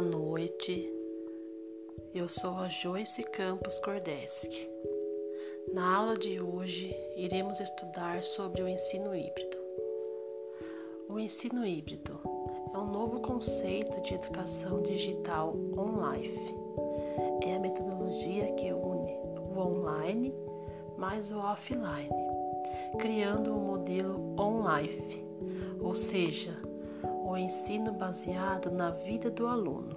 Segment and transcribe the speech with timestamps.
[0.00, 0.90] Boa noite.
[2.14, 4.66] Eu sou a Joyce Campos Cordeski.
[5.74, 9.58] Na aula de hoje, iremos estudar sobre o ensino híbrido.
[11.06, 12.18] O ensino híbrido
[12.72, 16.56] é um novo conceito de educação digital online.
[17.42, 19.12] É a metodologia que une
[19.54, 20.34] o online
[20.96, 22.08] mais o offline,
[22.98, 25.22] criando um modelo on-life,
[25.78, 26.69] ou seja,
[27.30, 29.96] o ensino baseado na vida do aluno.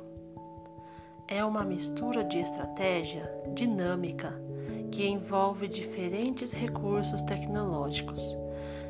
[1.27, 4.39] É uma mistura de estratégia dinâmica
[4.91, 8.37] que envolve diferentes recursos tecnológicos,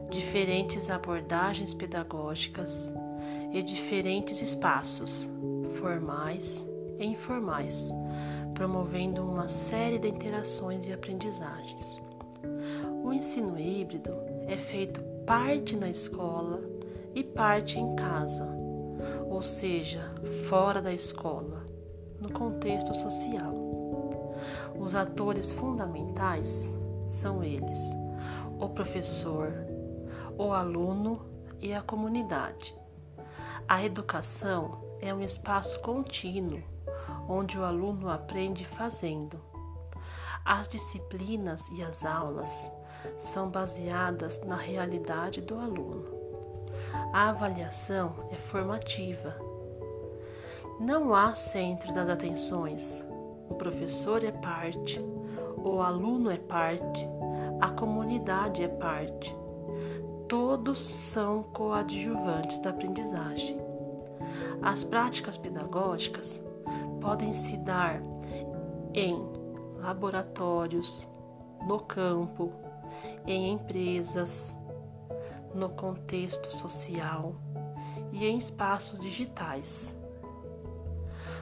[0.09, 2.93] diferentes abordagens pedagógicas
[3.53, 5.29] e diferentes espaços,
[5.75, 6.67] formais
[6.99, 7.93] e informais,
[8.53, 12.01] promovendo uma série de interações e aprendizagens.
[13.05, 14.11] O ensino híbrido
[14.47, 16.72] é feito parte na escola
[17.13, 18.47] e parte em casa,
[19.29, 20.13] ou seja,
[20.47, 21.67] fora da escola,
[22.19, 23.53] no contexto social.
[24.79, 26.73] Os atores fundamentais
[27.07, 27.79] são eles:
[28.59, 29.53] o professor,
[30.37, 31.25] o aluno
[31.59, 32.75] e a comunidade.
[33.67, 36.61] A educação é um espaço contínuo
[37.27, 39.39] onde o aluno aprende fazendo.
[40.45, 42.71] As disciplinas e as aulas
[43.17, 46.22] são baseadas na realidade do aluno.
[47.13, 49.35] A avaliação é formativa.
[50.79, 53.05] Não há centro das atenções.
[53.47, 54.99] O professor é parte,
[55.63, 57.07] o aluno é parte,
[57.61, 59.37] a comunidade é parte.
[60.27, 63.61] Todos são coadjuvantes da aprendizagem.
[64.63, 66.43] As práticas pedagógicas
[66.99, 68.01] podem se dar
[68.95, 69.23] em
[69.75, 71.07] laboratórios,
[71.67, 72.51] no campo,
[73.27, 74.57] em empresas,
[75.53, 77.35] no contexto social
[78.11, 79.95] e em espaços digitais.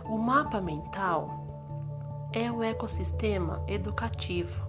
[0.06, 4.66] O mapa mental é o ecossistema educativo,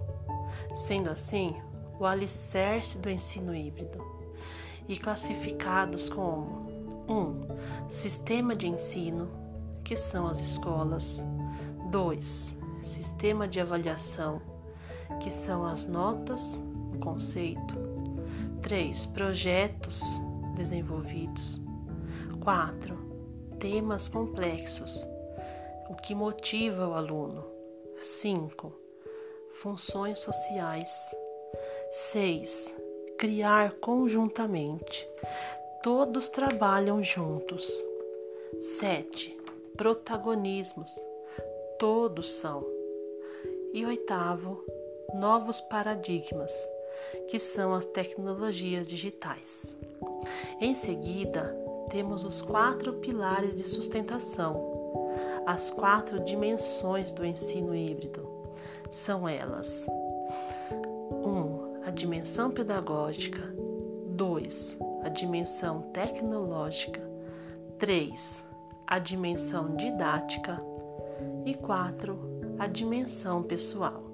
[0.71, 1.55] sendo assim
[1.99, 4.03] o alicerce do ensino híbrido,
[4.87, 6.71] e classificados como
[7.07, 7.13] 1.
[7.13, 7.47] Um,
[7.87, 9.29] sistema de ensino,
[9.83, 11.23] que são as escolas.
[11.89, 12.55] 2.
[12.81, 14.41] Sistema de avaliação,
[15.19, 16.59] que são as notas,
[16.93, 17.82] o conceito.
[18.63, 19.07] 3.
[19.07, 20.01] Projetos
[20.55, 21.61] desenvolvidos.
[22.41, 22.97] 4.
[23.59, 25.05] Temas complexos.
[25.89, 27.45] O que motiva o aluno.
[27.99, 28.73] 5.
[29.61, 31.13] Funções sociais.
[31.89, 32.75] 6.
[33.17, 35.07] Criar conjuntamente.
[35.83, 37.85] Todos trabalham juntos.
[38.79, 39.37] 7.
[39.75, 40.89] Protagonismos.
[41.77, 42.65] Todos são.
[43.73, 44.63] E oitavo,
[45.13, 46.72] novos paradigmas
[47.27, 49.75] que são as tecnologias digitais.
[50.59, 51.55] Em seguida,
[51.89, 55.11] temos os quatro pilares de sustentação,
[55.45, 58.27] as quatro dimensões do ensino híbrido.
[58.89, 59.85] São elas:
[61.11, 61.27] 1.
[61.27, 63.41] Um, a dimensão pedagógica,
[64.09, 64.77] 2.
[65.03, 67.01] A dimensão tecnológica,
[67.77, 68.45] 3.
[68.87, 70.59] A dimensão didática
[71.45, 72.17] e 4.
[72.59, 74.12] A dimensão pessoal.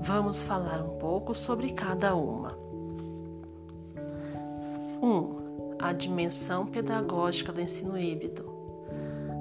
[0.00, 2.56] Vamos falar um pouco sobre cada uma.
[5.00, 5.06] 1.
[5.06, 8.44] Um, a dimensão pedagógica do ensino híbrido.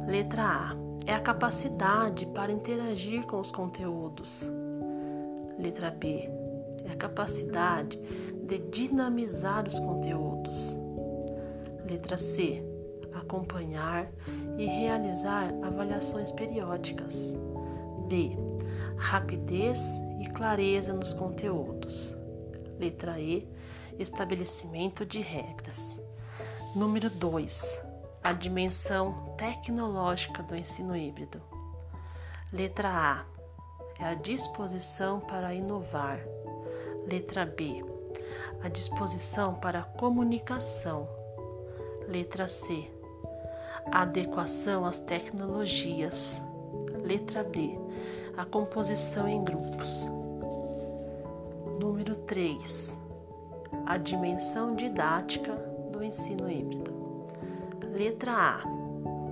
[0.08, 0.76] Letra A
[1.06, 4.52] é a capacidade para interagir com os conteúdos.
[5.58, 6.30] Letra B
[6.86, 7.98] é a capacidade
[8.44, 10.76] de dinamizar os conteúdos.
[11.90, 12.64] Letra C
[13.14, 14.10] acompanhar
[14.58, 17.36] e realizar avaliações periódicas.
[18.08, 18.38] D
[18.98, 22.18] rapidez e clareza nos conteúdos.
[22.80, 23.48] Letra E,
[23.98, 26.02] estabelecimento de regras.
[26.76, 27.82] Número 2,
[28.24, 31.42] a dimensão tecnológica do ensino híbrido.
[32.52, 33.26] Letra A,
[34.00, 36.20] é a disposição para inovar.
[37.10, 37.84] Letra B,
[38.62, 41.08] a disposição para comunicação.
[42.08, 42.90] Letra C,
[43.92, 46.42] a adequação às tecnologias.
[47.04, 47.78] Letra D,
[48.38, 50.12] a composição em grupos.
[51.80, 52.96] Número 3.
[53.88, 55.56] A dimensão didática
[55.92, 56.94] do ensino híbrido.
[57.92, 58.62] Letra A.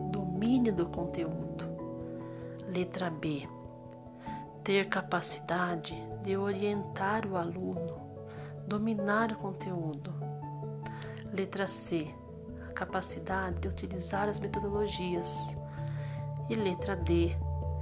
[0.10, 1.66] Domínio do conteúdo.
[2.68, 3.48] Letra B.
[4.64, 8.02] Ter capacidade de orientar o aluno,
[8.68, 10.12] dominar o conteúdo.
[11.32, 12.08] Letra C.
[12.68, 15.56] A capacidade de utilizar as metodologias.
[16.50, 17.36] E letra D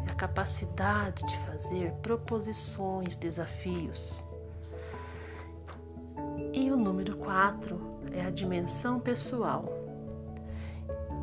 [0.08, 4.26] é a capacidade de fazer proposições, desafios.
[6.54, 7.80] E o número 4
[8.12, 9.66] é a dimensão pessoal,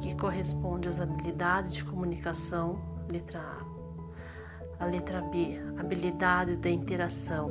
[0.00, 4.84] que corresponde às habilidades de comunicação, letra A.
[4.84, 7.50] A letra B, habilidades da interação.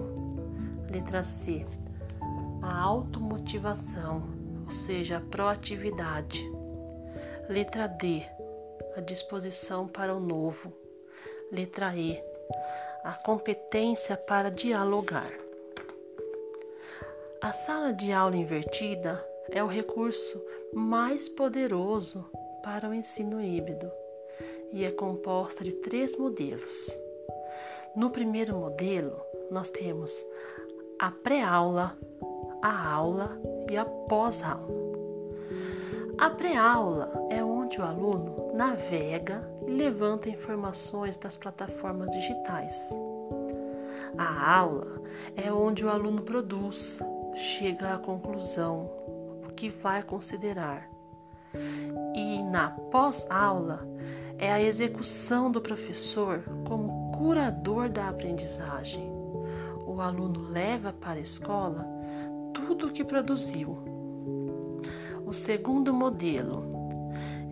[0.89, 1.65] Letra C,
[2.61, 4.23] a automotivação,
[4.65, 6.43] ou seja, a proatividade.
[7.47, 8.23] Letra D,
[8.95, 10.73] a disposição para o novo.
[11.51, 12.23] Letra E,
[13.03, 15.31] a competência para dialogar.
[17.41, 20.39] A sala de aula invertida é o recurso
[20.73, 22.29] mais poderoso
[22.63, 23.91] para o ensino híbrido
[24.71, 26.95] e é composta de três modelos.
[27.95, 29.19] No primeiro modelo,
[29.49, 30.25] nós temos
[30.99, 31.97] a pré-aula,
[32.61, 33.41] a aula
[33.71, 34.67] e a pós-aula.
[36.19, 42.97] A pré-aula é onde o aluno navega e levanta informações das plataformas digitais.
[44.17, 44.99] A aula
[45.35, 46.99] é onde o aluno produz,
[47.35, 48.89] chega à conclusão,
[49.47, 50.89] o que vai considerar.
[52.15, 53.87] E na pós-aula
[54.39, 59.11] é a execução do professor como curador da aprendizagem.
[59.85, 61.85] O aluno leva para a escola
[62.51, 63.77] tudo o que produziu.
[65.23, 66.78] O segundo modelo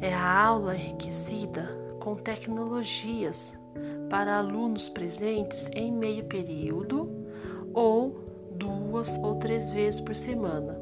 [0.01, 1.67] é a aula enriquecida
[1.99, 3.57] com tecnologias
[4.09, 7.09] para alunos presentes em meio período
[7.73, 8.19] ou
[8.51, 10.79] duas ou três vezes por semana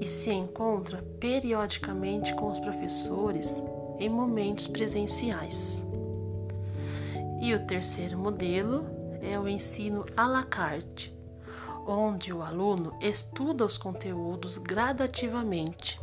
[0.00, 3.62] e se encontra periodicamente com os professores
[3.98, 5.84] em momentos presenciais.
[7.40, 8.84] E o terceiro modelo
[9.22, 11.14] é o ensino à la carte,
[11.86, 16.00] onde o aluno estuda os conteúdos gradativamente.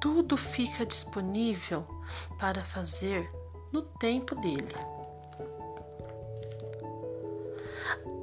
[0.00, 1.84] Tudo fica disponível
[2.38, 3.30] para fazer
[3.70, 4.74] no tempo dele.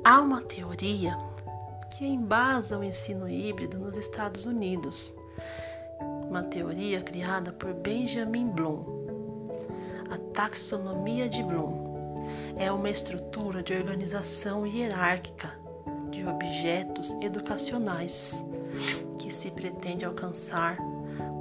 [0.03, 1.15] Há uma teoria
[1.91, 5.15] que embasa o ensino híbrido nos Estados Unidos,
[6.27, 8.83] uma teoria criada por Benjamin Bloom.
[10.09, 12.25] A taxonomia de Bloom
[12.57, 15.53] é uma estrutura de organização hierárquica
[16.09, 18.43] de objetos educacionais
[19.19, 20.77] que se pretende alcançar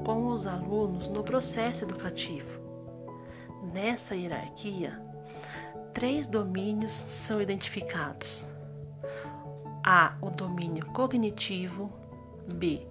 [0.06, 2.60] com os alunos no processo educativo.
[3.74, 5.02] Nessa hierarquia,
[5.92, 8.46] três domínios são identificados:
[9.84, 10.16] a.
[10.22, 11.92] O domínio cognitivo.
[12.54, 12.86] B.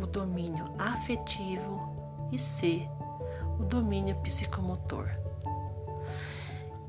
[0.00, 2.28] O domínio afetivo.
[2.32, 2.88] E C.
[3.60, 5.08] O domínio psicomotor.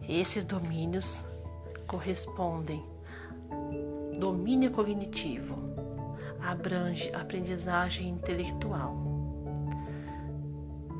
[0.09, 1.23] Esses domínios
[1.85, 2.83] correspondem
[4.17, 5.55] domínio cognitivo
[6.41, 9.02] abrange aprendizagem intelectual.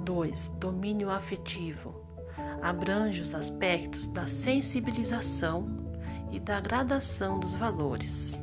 [0.04, 0.50] 2.
[0.60, 2.04] Domínio afetivo
[2.62, 5.68] abrange os aspectos da sensibilização
[6.32, 8.42] e da gradação dos valores.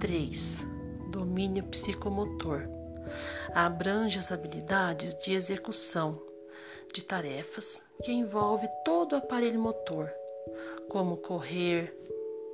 [0.00, 0.66] 3.
[1.10, 2.68] Domínio psicomotor.
[3.54, 6.20] Abrange as habilidades de execução
[6.92, 10.10] de tarefas que envolve todo o aparelho motor,
[10.88, 11.96] como correr,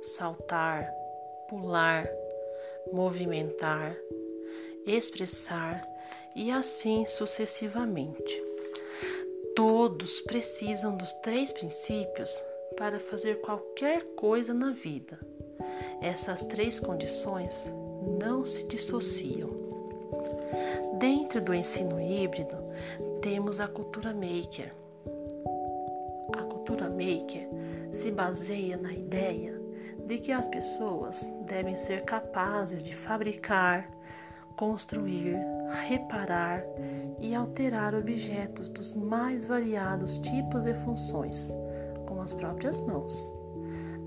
[0.01, 0.87] saltar,
[1.49, 2.07] pular,
[2.91, 3.95] movimentar,
[4.85, 5.83] expressar
[6.35, 8.43] e assim sucessivamente.
[9.55, 12.41] Todos precisam dos três princípios
[12.75, 15.19] para fazer qualquer coisa na vida.
[16.01, 17.71] Essas três condições
[18.21, 19.49] não se dissociam.
[20.97, 22.57] Dentro do ensino híbrido,
[23.21, 24.73] temos a cultura maker.
[26.33, 27.47] A cultura maker
[27.91, 29.61] se baseia na ideia
[30.05, 33.89] de que as pessoas devem ser capazes de fabricar,
[34.57, 35.37] construir,
[35.73, 36.63] reparar
[37.19, 41.51] e alterar objetos dos mais variados tipos e funções
[42.05, 43.33] com as próprias mãos,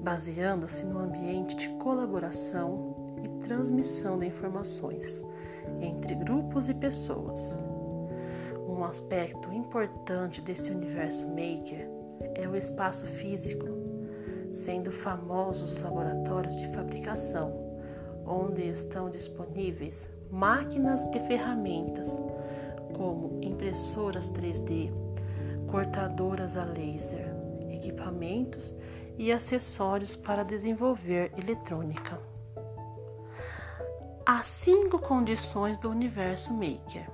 [0.03, 5.25] baseando-se no ambiente de colaboração e transmissão de informações
[5.81, 7.65] entre grupos e pessoas.
[8.69, 11.89] Um aspecto importante deste universo maker
[12.35, 13.67] é o espaço físico,
[14.53, 17.53] sendo famosos os laboratórios de fabricação,
[18.27, 22.21] onde estão disponíveis máquinas e ferramentas
[22.97, 24.91] como impressoras 3D,
[25.71, 27.35] cortadoras a laser,
[27.71, 28.77] equipamentos
[29.19, 32.19] e acessórios para desenvolver eletrônica.
[34.25, 37.09] Há cinco condições do universo maker.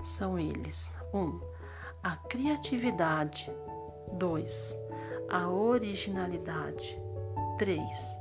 [0.00, 1.18] São eles: 1.
[1.18, 1.40] Um,
[2.02, 3.50] a criatividade.
[4.12, 4.78] 2.
[5.30, 6.96] A originalidade.
[7.58, 8.20] 3.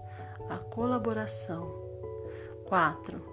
[0.49, 1.69] A colaboração.
[2.65, 3.32] 4.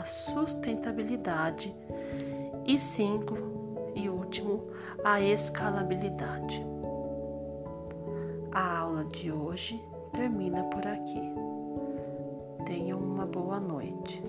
[0.00, 1.76] A sustentabilidade.
[2.64, 3.36] E 5.
[3.94, 4.64] E último,
[5.04, 6.64] a escalabilidade.
[8.50, 9.78] A aula de hoje
[10.14, 11.20] termina por aqui.
[12.64, 14.22] Tenham uma boa noite.